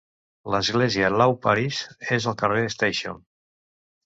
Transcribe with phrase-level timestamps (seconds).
[0.53, 1.83] L'església Law Parish
[2.17, 3.23] és al carrer Station.